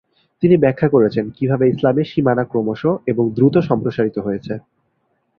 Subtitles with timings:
[0.43, 4.53] তিনি ব্যাখ্যা করেছেন কীভাবে ইসলামের সীমানা ক্রমশঃ এবং দ্রুত সম্প্রসারিত হয়েছে।